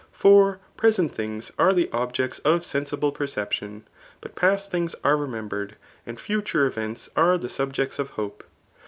[0.11, 3.85] For pie isent things are the objects of sensible perception,
[4.19, 5.75] but past things are remembered,
[6.07, 8.43] and future events are die subjects of hope.